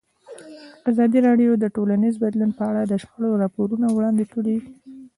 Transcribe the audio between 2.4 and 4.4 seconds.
په اړه د شخړو راپورونه وړاندې